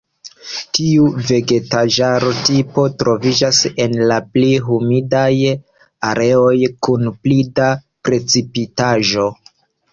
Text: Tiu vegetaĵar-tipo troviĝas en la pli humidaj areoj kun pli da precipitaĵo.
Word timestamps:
Tiu 0.77 1.03
vegetaĵar-tipo 1.31 2.85
troviĝas 3.03 3.61
en 3.85 3.95
la 4.13 4.17
pli 4.31 4.49
humidaj 4.71 5.29
areoj 6.15 6.57
kun 6.89 7.09
pli 7.21 7.41
da 7.63 7.71
precipitaĵo. 8.09 9.33